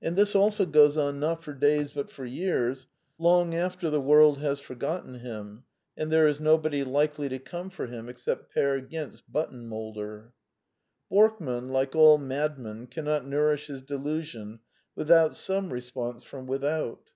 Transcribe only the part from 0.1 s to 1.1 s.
this also goes